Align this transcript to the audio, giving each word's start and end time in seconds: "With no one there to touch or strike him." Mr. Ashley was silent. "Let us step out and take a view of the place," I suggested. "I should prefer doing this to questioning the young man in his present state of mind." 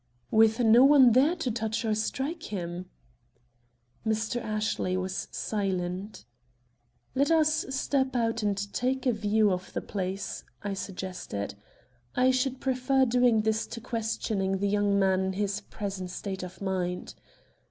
"With 0.31 0.59
no 0.59 0.83
one 0.83 1.11
there 1.11 1.35
to 1.35 1.51
touch 1.51 1.85
or 1.85 1.93
strike 1.93 2.51
him." 2.51 2.87
Mr. 4.03 4.41
Ashley 4.41 4.97
was 4.97 5.27
silent. 5.29 6.25
"Let 7.13 7.29
us 7.29 7.67
step 7.69 8.15
out 8.15 8.41
and 8.41 8.57
take 8.73 9.05
a 9.05 9.11
view 9.11 9.51
of 9.51 9.71
the 9.73 9.79
place," 9.81 10.43
I 10.63 10.73
suggested. 10.73 11.53
"I 12.15 12.31
should 12.31 12.59
prefer 12.59 13.05
doing 13.05 13.41
this 13.41 13.67
to 13.67 13.79
questioning 13.79 14.57
the 14.57 14.67
young 14.67 14.97
man 14.97 15.19
in 15.19 15.33
his 15.33 15.61
present 15.69 16.09
state 16.09 16.41
of 16.41 16.63
mind." 16.63 17.13